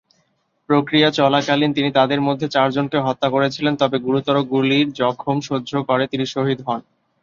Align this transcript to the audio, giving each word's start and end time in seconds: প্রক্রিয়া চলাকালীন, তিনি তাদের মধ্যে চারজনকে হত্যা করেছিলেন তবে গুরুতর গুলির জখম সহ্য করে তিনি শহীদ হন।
প্রক্রিয়া 0.69 1.09
চলাকালীন, 1.11 1.71
তিনি 1.73 1.89
তাদের 1.91 2.19
মধ্যে 2.21 2.47
চারজনকে 2.47 2.97
হত্যা 2.99 3.27
করেছিলেন 3.29 3.73
তবে 3.75 3.97
গুরুতর 3.99 4.37
গুলির 4.51 4.87
জখম 4.93 5.37
সহ্য 5.41 5.71
করে 5.89 6.03
তিনি 6.07 6.25
শহীদ 6.25 6.59
হন। 6.61 6.81